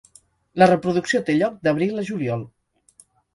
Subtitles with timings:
[0.61, 2.43] La reproducció té lloc d'abril a juliol.